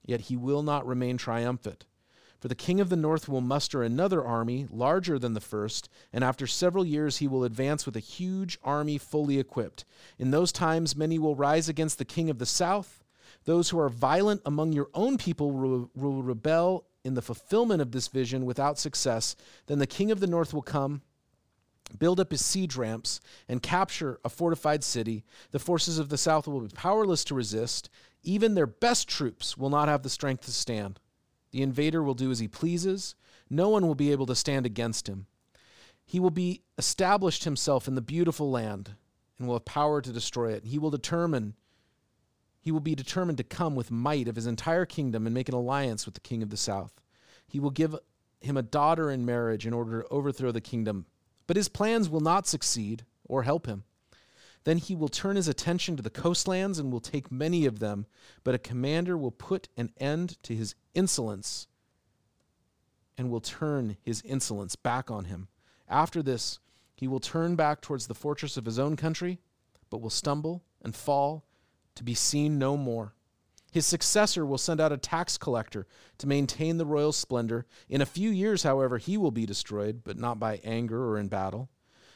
[0.04, 1.86] yet he will not remain triumphant.
[2.40, 6.22] For the king of the north will muster another army, larger than the first, and
[6.22, 9.84] after several years he will advance with a huge army fully equipped.
[10.18, 13.02] In those times many will rise against the king of the south.
[13.44, 18.08] Those who are violent among your own people will, rebel in the fulfillment of this
[18.08, 19.36] vision without success.
[19.66, 21.02] Then the king of the north will come
[21.96, 25.24] build up his siege ramps, and capture a fortified city.
[25.50, 27.88] The forces of the south will be powerless to resist.
[28.22, 31.00] Even their best troops will not have the strength to stand.
[31.50, 33.14] The invader will do as he pleases.
[33.48, 35.26] No one will be able to stand against him.
[36.04, 38.94] He will be established himself in the beautiful land
[39.38, 40.64] and will have power to destroy it.
[40.64, 41.54] He will determine
[42.68, 45.54] he will be determined to come with might of his entire kingdom and make an
[45.54, 46.92] alliance with the king of the south.
[47.46, 47.96] He will give
[48.42, 51.06] him a daughter in marriage in order to overthrow the kingdom,
[51.46, 53.84] but his plans will not succeed or help him.
[54.64, 58.04] Then he will turn his attention to the coastlands and will take many of them,
[58.44, 61.68] but a commander will put an end to his insolence
[63.16, 65.48] and will turn his insolence back on him.
[65.88, 66.58] After this,
[66.94, 69.38] he will turn back towards the fortress of his own country,
[69.88, 71.46] but will stumble and fall
[71.98, 73.12] to be seen no more.
[73.70, 75.86] His successor will send out a tax collector
[76.18, 77.66] to maintain the royal splendor.
[77.88, 81.28] In a few years, however, he will be destroyed, but not by anger or in
[81.28, 81.68] battle.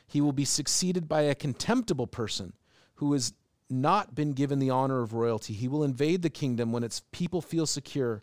[0.06, 2.54] He will be succeeded by a contemptible person
[2.94, 3.34] who has
[3.68, 5.52] not been given the honor of royalty.
[5.52, 8.22] He will invade the kingdom when its people feel secure.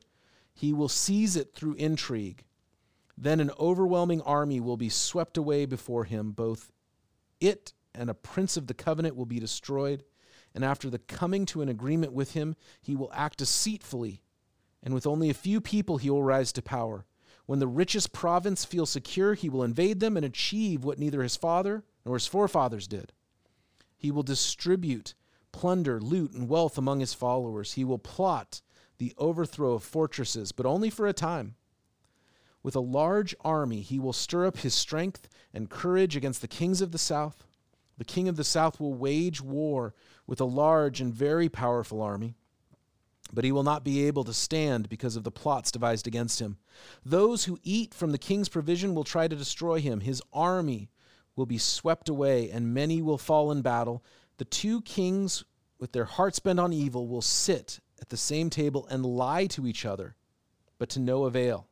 [0.53, 2.45] He will seize it through intrigue.
[3.17, 6.31] Then an overwhelming army will be swept away before him.
[6.31, 6.71] Both
[7.41, 10.03] it and a prince of the covenant will be destroyed.
[10.53, 14.21] And after the coming to an agreement with him, he will act deceitfully.
[14.81, 17.05] And with only a few people, he will rise to power.
[17.45, 21.35] When the richest province feels secure, he will invade them and achieve what neither his
[21.35, 23.11] father nor his forefathers did.
[23.97, 25.13] He will distribute
[25.51, 27.73] plunder, loot, and wealth among his followers.
[27.73, 28.61] He will plot
[28.97, 31.55] the overthrow of fortresses, but only for a time.
[32.61, 36.81] With a large army, he will stir up his strength and courage against the kings
[36.81, 37.45] of the south.
[37.99, 39.93] The king of the south will wage war
[40.25, 42.35] with a large and very powerful army
[43.31, 46.57] but he will not be able to stand because of the plots devised against him.
[47.05, 50.01] Those who eat from the king's provision will try to destroy him.
[50.01, 50.89] His army
[51.35, 54.03] will be swept away, and many will fall in battle.
[54.37, 55.43] The two kings,
[55.79, 59.67] with their hearts bent on evil, will sit at the same table and lie to
[59.67, 60.15] each other,
[60.77, 61.68] but to no avail.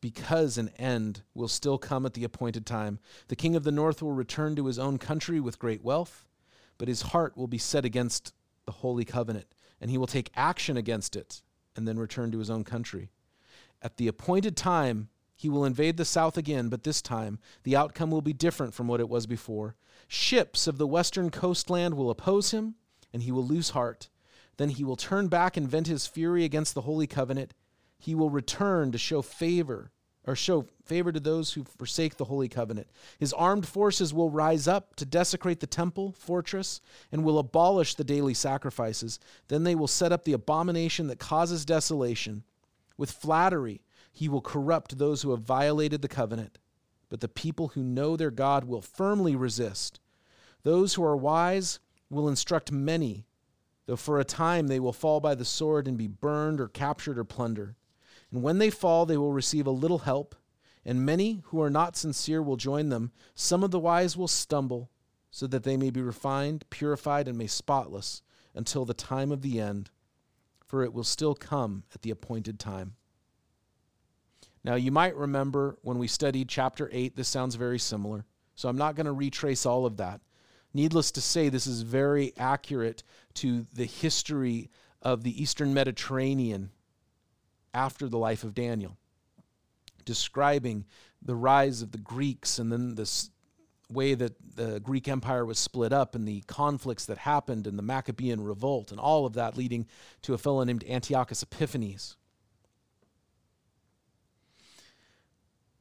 [0.00, 2.98] Because an end will still come at the appointed time.
[3.28, 6.26] The king of the north will return to his own country with great wealth,
[6.78, 8.32] but his heart will be set against
[8.66, 9.46] the Holy Covenant,
[9.80, 11.42] and he will take action against it
[11.74, 13.10] and then return to his own country.
[13.82, 18.10] At the appointed time, he will invade the south again, but this time the outcome
[18.10, 19.76] will be different from what it was before.
[20.08, 22.76] Ships of the western coastland will oppose him,
[23.12, 24.08] and he will lose heart.
[24.56, 27.52] Then he will turn back and vent his fury against the Holy Covenant.
[27.98, 29.90] He will return to show favor
[30.26, 32.88] or show favor to those who forsake the holy covenant.
[33.18, 36.80] His armed forces will rise up to desecrate the temple, fortress,
[37.12, 39.20] and will abolish the daily sacrifices.
[39.48, 42.42] Then they will set up the abomination that causes desolation.
[42.96, 43.82] With flattery,
[44.12, 46.58] he will corrupt those who have violated the covenant.
[47.08, 50.00] But the people who know their God will firmly resist.
[50.64, 51.78] Those who are wise
[52.10, 53.26] will instruct many,
[53.86, 57.18] though for a time they will fall by the sword and be burned or captured
[57.18, 57.76] or plundered.
[58.32, 60.34] And when they fall, they will receive a little help,
[60.84, 63.12] and many who are not sincere will join them.
[63.34, 64.90] Some of the wise will stumble,
[65.30, 68.22] so that they may be refined, purified, and made spotless
[68.54, 69.90] until the time of the end,
[70.64, 72.94] for it will still come at the appointed time.
[74.64, 78.24] Now, you might remember when we studied chapter 8, this sounds very similar,
[78.54, 80.20] so I'm not going to retrace all of that.
[80.74, 83.02] Needless to say, this is very accurate
[83.34, 84.70] to the history
[85.02, 86.70] of the Eastern Mediterranean
[87.76, 88.96] after the life of Daniel,
[90.04, 90.86] describing
[91.22, 93.30] the rise of the Greeks and then this
[93.90, 97.82] way that the Greek Empire was split up and the conflicts that happened and the
[97.82, 99.86] Maccabean revolt and all of that leading
[100.22, 102.16] to a fellow named Antiochus Epiphanes.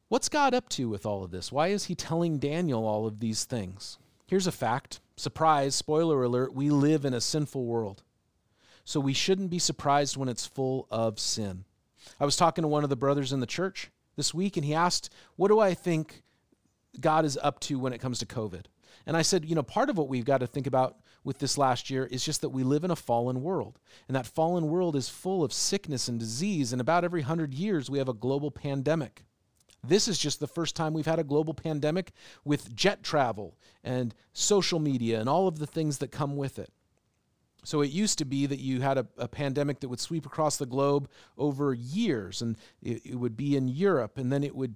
[0.08, 1.52] What's God up to with all of this?
[1.52, 3.98] Why is he telling Daniel all of these things?
[4.28, 8.04] Here's a fact surprise, spoiler alert, we live in a sinful world.
[8.84, 11.66] So we shouldn't be surprised when it's full of sin.
[12.20, 14.74] I was talking to one of the brothers in the church this week, and he
[14.74, 16.24] asked, What do I think
[17.00, 18.66] God is up to when it comes to COVID?
[19.06, 21.58] And I said, You know, part of what we've got to think about with this
[21.58, 23.80] last year is just that we live in a fallen world.
[24.08, 26.72] And that fallen world is full of sickness and disease.
[26.72, 29.26] And about every hundred years, we have a global pandemic.
[29.84, 32.12] This is just the first time we've had a global pandemic
[32.44, 36.72] with jet travel and social media and all of the things that come with it.
[37.66, 40.58] So it used to be that you had a, a, pandemic that would sweep across
[40.58, 44.76] the globe over years, and it, it, would be in Europe, and then it would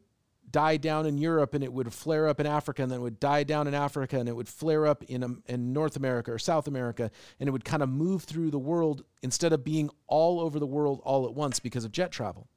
[0.51, 3.19] die down in Europe, and it would flare up in Africa, and then it would
[3.19, 6.39] die down in Africa, and it would flare up in, um, in North America or
[6.39, 10.39] South America, and it would kind of move through the world instead of being all
[10.39, 12.47] over the world all at once because of jet travel.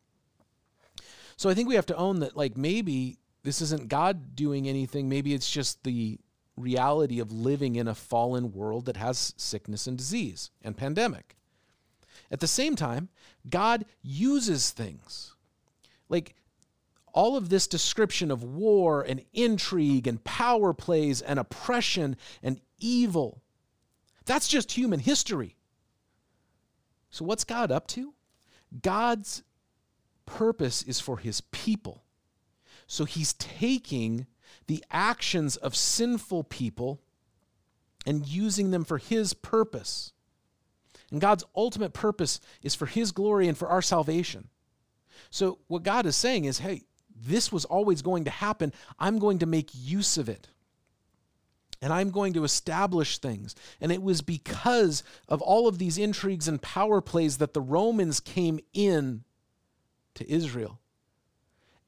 [1.36, 5.08] So I think we have to own that, like, maybe this isn't God doing anything,
[5.08, 6.18] maybe it's just the
[6.56, 11.36] reality of living in a fallen world that has sickness and disease and pandemic.
[12.30, 13.08] At the same time,
[13.48, 15.34] God uses things.
[16.08, 16.34] Like
[17.12, 23.42] all of this description of war and intrigue and power plays and oppression and evil,
[24.24, 25.56] that's just human history.
[27.10, 28.14] So, what's God up to?
[28.80, 29.42] God's
[30.24, 32.04] purpose is for his people.
[32.86, 34.26] So, he's taking
[34.66, 37.00] the actions of sinful people
[38.06, 40.12] and using them for His purpose.
[41.10, 44.48] And God's ultimate purpose is for His glory and for our salvation.
[45.30, 46.82] So, what God is saying is hey,
[47.14, 48.72] this was always going to happen.
[48.98, 50.48] I'm going to make use of it.
[51.80, 53.56] And I'm going to establish things.
[53.80, 58.20] And it was because of all of these intrigues and power plays that the Romans
[58.20, 59.24] came in
[60.14, 60.78] to Israel.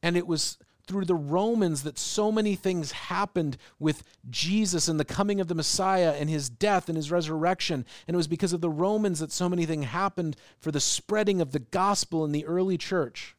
[0.03, 5.05] And it was through the Romans that so many things happened with Jesus and the
[5.05, 7.87] coming of the Messiah and his death and his resurrection.
[8.07, 11.41] And it was because of the Romans that so many things happened for the spreading
[11.41, 13.35] of the gospel in the early church.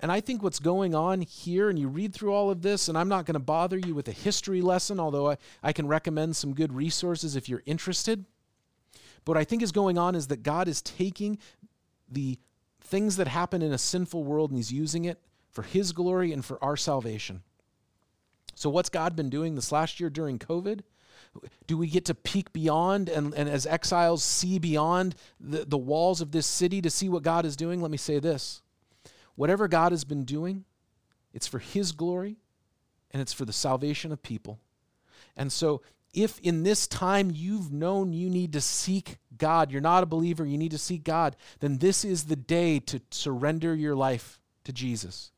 [0.00, 2.98] And I think what's going on here, and you read through all of this, and
[2.98, 6.36] I'm not going to bother you with a history lesson, although I, I can recommend
[6.36, 8.24] some good resources if you're interested.
[9.24, 11.38] But what I think is going on is that God is taking
[12.10, 12.38] the
[12.80, 15.18] things that happen in a sinful world and He's using it
[15.54, 17.42] for His glory and for our salvation.
[18.54, 20.80] So, what's God been doing this last year during COVID?
[21.66, 26.20] Do we get to peek beyond and, and as exiles see beyond the, the walls
[26.20, 27.80] of this city to see what God is doing?
[27.80, 28.62] Let me say this
[29.36, 30.64] whatever God has been doing,
[31.32, 32.36] it's for His glory
[33.10, 34.58] and it's for the salvation of people.
[35.36, 35.82] And so,
[36.12, 40.44] if in this time you've known you need to seek God, you're not a believer,
[40.44, 44.72] you need to seek God, then this is the day to surrender your life to
[44.72, 45.32] Jesus.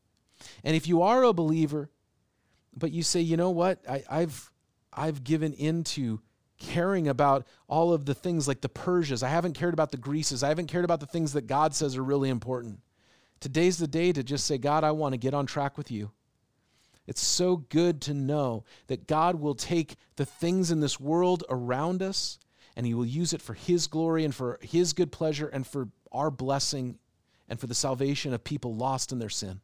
[0.64, 1.90] And if you are a believer,
[2.76, 4.50] but you say, you know what, I, I've
[4.92, 6.20] I've given into
[6.58, 9.22] caring about all of the things like the Persias.
[9.22, 10.42] I haven't cared about the Greeces.
[10.42, 12.80] I haven't cared about the things that God says are really important.
[13.40, 16.12] Today's the day to just say, God, I want to get on track with you.
[17.06, 22.02] It's so good to know that God will take the things in this world around
[22.02, 22.38] us
[22.74, 25.88] and He will use it for His glory and for His good pleasure and for
[26.10, 26.98] our blessing
[27.48, 29.60] and for the salvation of people lost in their sin.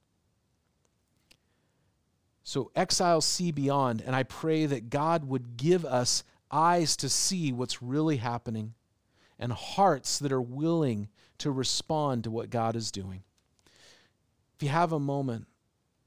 [2.45, 7.53] So exiles see beyond, and I pray that God would give us eyes to see
[7.53, 8.75] what's really happening
[9.39, 13.23] and hearts that are willing to respond to what God is doing.
[14.57, 15.47] If you have a moment,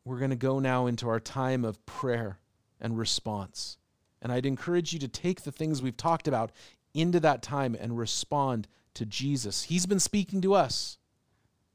[0.04, 2.40] we're going to go now into our time of prayer
[2.80, 3.78] and response.
[4.22, 6.52] And I'd encourage you to take the things we've talked about
[6.94, 9.64] into that time and respond to Jesus.
[9.64, 10.98] He's been speaking to us.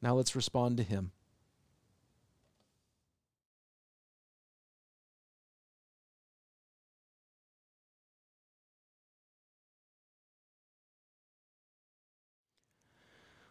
[0.00, 1.12] Now let's respond to him.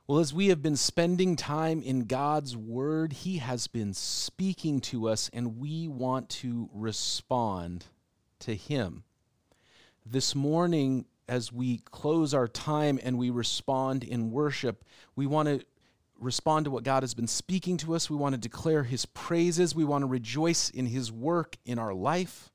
[0.09, 5.07] Well, as we have been spending time in God's Word, He has been speaking to
[5.07, 7.85] us, and we want to respond
[8.39, 9.03] to Him.
[10.03, 14.83] This morning, as we close our time and we respond in worship,
[15.15, 15.63] we want to
[16.19, 18.09] respond to what God has been speaking to us.
[18.09, 19.75] We want to declare His praises.
[19.75, 22.49] We want to rejoice in His work in our life.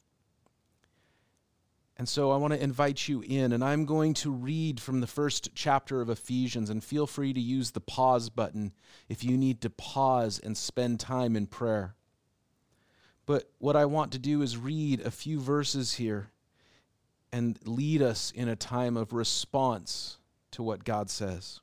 [1.97, 5.07] And so I want to invite you in, and I'm going to read from the
[5.07, 8.73] first chapter of Ephesians, and feel free to use the pause button
[9.09, 11.95] if you need to pause and spend time in prayer.
[13.27, 16.31] But what I want to do is read a few verses here
[17.33, 20.19] and lead us in a time of response
[20.51, 21.61] to what God says.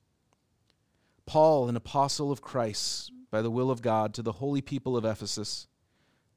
[1.25, 5.05] Paul, an apostle of Christ, by the will of God, to the holy people of
[5.05, 5.67] Ephesus,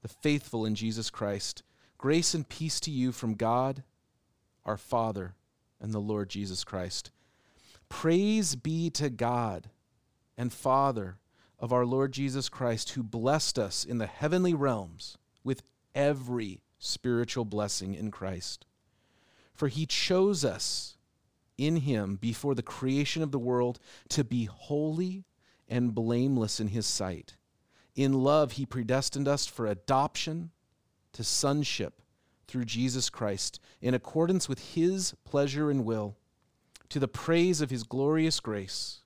[0.03, 1.63] the faithful in Jesus Christ
[2.05, 3.83] Grace and peace to you from God
[4.67, 5.37] our Father,
[5.81, 7.11] and the Lord Jesus Christ.
[7.89, 9.71] Praise be to God
[10.37, 11.17] and Father
[11.59, 15.63] of our Lord Jesus Christ, who blessed us in the heavenly realms with
[15.95, 18.67] every spiritual blessing in Christ.
[19.55, 20.99] For he chose us
[21.57, 23.81] in him before the creation of the world
[24.11, 25.25] to be holy
[25.71, 27.39] and blameless in his sight.
[27.97, 30.51] In love, he predestined us for adoption
[31.15, 32.03] to sonship
[32.47, 36.17] through Jesus Christ, in accordance with his pleasure and will,
[36.91, 39.01] to the praise of his glorious grace,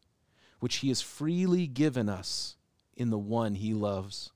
[0.61, 2.57] which he has freely given us
[2.97, 4.33] in the one he loves.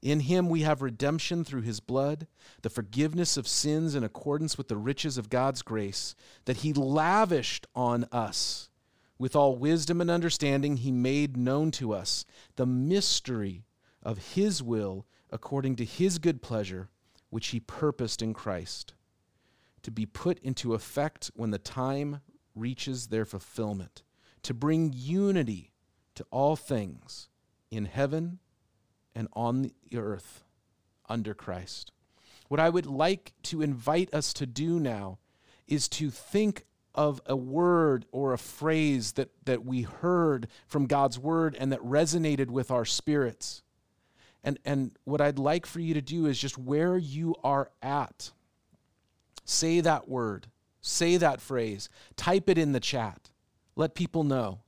[0.00, 2.26] In him we have redemption through his blood,
[2.62, 7.66] the forgiveness of sins in accordance with the riches of God's grace that he lavished
[7.74, 8.68] on us.
[9.18, 12.24] With all wisdom and understanding, he made known to us
[12.54, 13.64] the mystery
[14.02, 16.88] of his will according to his good pleasure,
[17.30, 18.94] which he purposed in Christ,
[19.82, 22.20] to be put into effect when the time
[22.54, 24.02] reaches their fulfillment,
[24.42, 25.72] to bring unity
[26.14, 27.28] to all things
[27.70, 28.38] in heaven
[29.14, 30.44] and on the earth
[31.08, 31.92] under Christ.
[32.48, 35.18] What I would like to invite us to do now
[35.66, 36.64] is to think
[36.94, 41.80] of a word or a phrase that, that we heard from God's word and that
[41.80, 43.62] resonated with our spirits.
[44.48, 48.30] And, and what I'd like for you to do is just where you are at,
[49.44, 50.46] say that word,
[50.80, 53.28] say that phrase, type it in the chat,
[53.76, 54.60] let people know.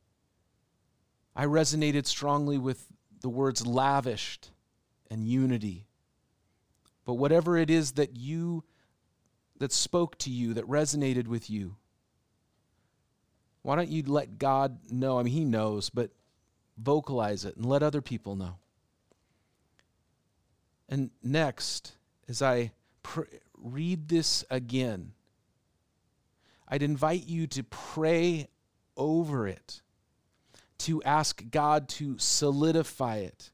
[1.34, 2.88] I resonated strongly with
[3.22, 4.50] the words lavished
[5.10, 5.86] and unity.
[7.06, 8.64] But whatever it is that you
[9.60, 11.76] that spoke to you, that resonated with you,
[13.62, 15.18] why don't you let God know?
[15.18, 16.10] I mean, He knows, but
[16.76, 18.56] vocalize it and let other people know.
[20.90, 21.92] And next,
[22.28, 22.72] as I
[23.02, 23.22] pr-
[23.56, 25.12] read this again,
[26.68, 28.48] I'd invite you to pray
[28.96, 29.80] over it
[30.78, 33.50] to ask God to solidify it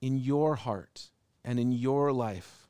[0.00, 1.10] in your heart
[1.44, 2.68] and in your life.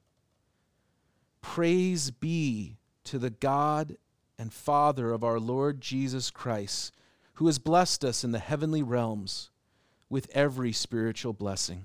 [1.41, 3.97] Praise be to the God
[4.39, 6.93] and Father of our Lord Jesus Christ,
[7.35, 9.51] who has blessed us in the heavenly realms
[10.09, 11.85] with every spiritual blessing.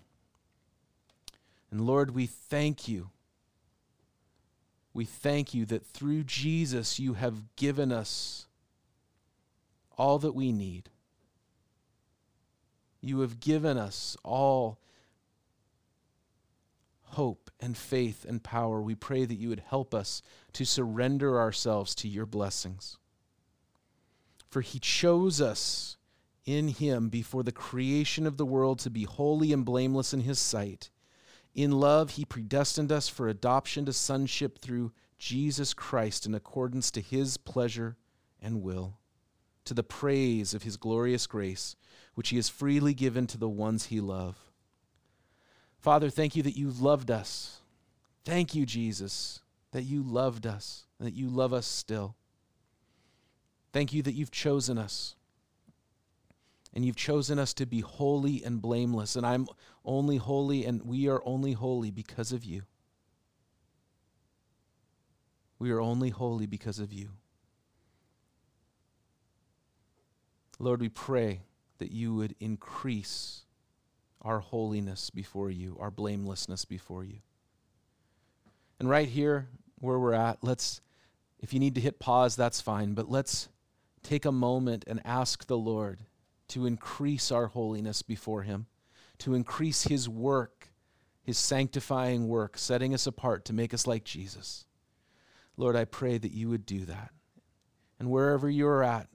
[1.76, 3.10] And Lord, we thank you.
[4.94, 8.48] We thank you that through Jesus you have given us
[9.98, 10.90] all that we need.
[13.02, 14.80] You have given us all
[17.02, 18.82] hope and faith and power.
[18.82, 20.22] We pray that you would help us
[20.54, 22.96] to surrender ourselves to your blessings.
[24.50, 25.98] For he chose us
[26.46, 30.40] in him before the creation of the world to be holy and blameless in his
[30.40, 30.90] sight.
[31.56, 37.02] In love, he predestined us for adoption to sonship through Jesus Christ in accordance to
[37.02, 37.96] his pleasure
[38.42, 39.00] and will,
[39.64, 41.76] to the praise of his glorious grace
[42.16, 44.40] which he has freely given to the ones he loves.
[45.80, 47.60] Father, thank you that you loved us.
[48.24, 49.42] Thank you, Jesus,
[49.72, 52.16] that you loved us, that you love us still.
[53.72, 55.16] Thank you that you've chosen us.
[56.74, 59.16] And you've chosen us to be holy and blameless.
[59.16, 59.48] And I'm
[59.86, 62.64] only holy, and we are only holy because of you.
[65.60, 67.10] We are only holy because of you.
[70.60, 71.42] Lord, we pray
[71.78, 73.44] that you would increase
[74.22, 77.20] our holiness before you, our blamelessness before you.
[78.80, 79.48] And right here
[79.80, 80.82] where we're at, let's,
[81.40, 83.50] if you need to hit pause, that's fine, but let's
[84.04, 86.00] take a moment and ask the Lord
[86.50, 88.68] to increase our holiness before Him,
[89.20, 90.70] to increase His work,
[91.24, 94.66] His sanctifying work, setting us apart to make us like Jesus.
[95.58, 97.12] Lord, I pray that you would do that.
[98.00, 99.08] And wherever you're at,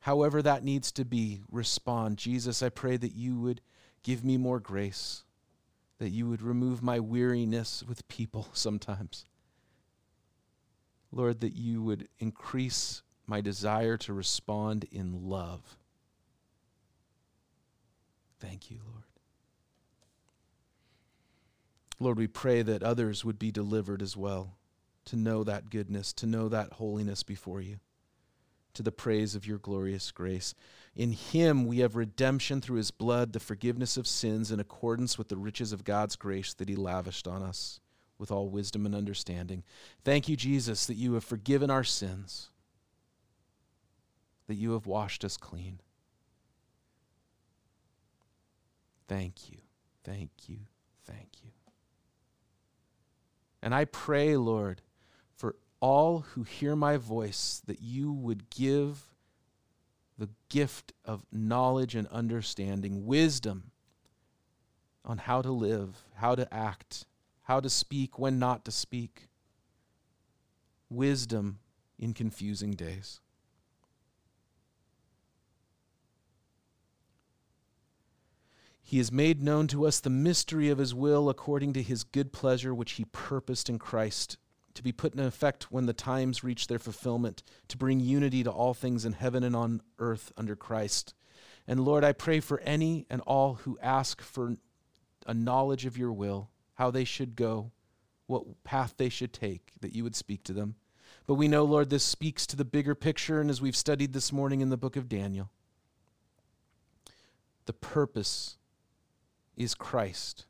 [0.00, 2.16] however that needs to be, respond.
[2.16, 3.60] Jesus, I pray that you would
[4.02, 5.24] give me more grace,
[5.98, 9.24] that you would remove my weariness with people sometimes.
[11.10, 15.76] Lord, that you would increase my desire to respond in love.
[18.40, 19.04] Thank you, Lord.
[21.98, 24.56] Lord, we pray that others would be delivered as well,
[25.06, 27.80] to know that goodness, to know that holiness before you
[28.78, 30.54] to the praise of your glorious grace.
[30.94, 35.28] In him we have redemption through his blood, the forgiveness of sins in accordance with
[35.28, 37.80] the riches of God's grace that he lavished on us
[38.18, 39.64] with all wisdom and understanding.
[40.04, 42.50] Thank you, Jesus, that you have forgiven our sins,
[44.46, 45.80] that you have washed us clean.
[49.08, 49.58] Thank you,
[50.04, 50.58] thank you,
[51.04, 51.50] thank you.
[53.62, 54.82] And I pray, Lord,
[55.34, 59.14] for all who hear my voice, that you would give
[60.18, 63.70] the gift of knowledge and understanding, wisdom
[65.04, 67.06] on how to live, how to act,
[67.42, 69.28] how to speak, when not to speak.
[70.90, 71.60] Wisdom
[71.98, 73.20] in confusing days.
[78.88, 82.32] He has made known to us the mystery of his will according to his good
[82.32, 84.38] pleasure, which he purposed in Christ,
[84.72, 88.50] to be put in effect when the times reach their fulfillment, to bring unity to
[88.50, 91.12] all things in heaven and on earth under Christ.
[91.66, 94.56] And Lord, I pray for any and all who ask for
[95.26, 97.72] a knowledge of your will, how they should go,
[98.26, 100.76] what path they should take, that you would speak to them.
[101.26, 104.32] But we know, Lord, this speaks to the bigger picture, and as we've studied this
[104.32, 105.50] morning in the book of Daniel,
[107.66, 108.54] the purpose
[109.58, 110.46] is Christ.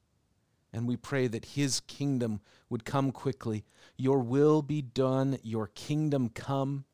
[0.72, 3.64] And we pray that his kingdom would come quickly.
[3.96, 6.84] Your will be done, your kingdom come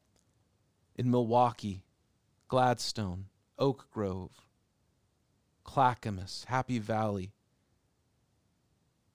[0.94, 1.82] in Milwaukie,
[2.46, 3.26] Gladstone,
[3.58, 4.30] Oak Grove,
[5.64, 7.32] Clackamas, Happy Valley,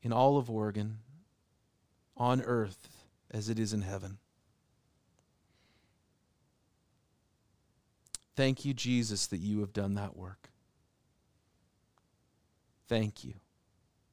[0.02, 1.00] in all of Oregon,
[2.18, 2.90] on earth
[3.32, 4.18] as it is in heaven.
[8.36, 10.49] Thank you, Jesus, that you have done that work.
[12.90, 13.36] Thank you.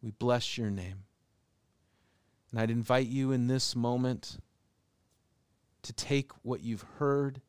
[0.02, 1.04] We bless your name.
[2.52, 4.38] And I'd invite you in this moment
[5.82, 7.40] to take what you've heard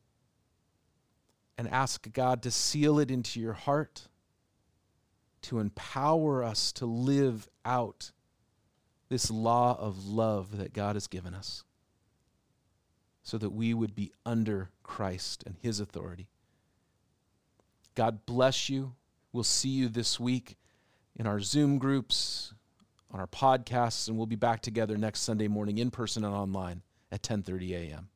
[1.58, 4.08] and ask God to seal it into your heart,
[5.42, 8.12] to empower us to live out
[9.10, 11.64] this law of love that God has given us,
[13.22, 16.30] so that we would be under Christ and his authority.
[17.96, 18.94] God bless you.
[19.34, 20.58] We'll see you this week
[21.18, 22.54] in our Zoom groups,
[23.12, 26.84] on our podcasts, and we'll be back together next Sunday morning in person and online
[27.12, 28.10] at 10:30 a.m.